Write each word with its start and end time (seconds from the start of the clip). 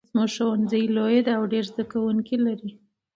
زمونږ 0.09 0.29
ښوونځی 0.35 0.83
لوی 0.95 1.17
ده 1.25 1.31
او 1.37 1.43
ډېر 1.53 1.63
زده 1.71 1.83
کوونکي 1.91 2.35
لري 2.45 2.71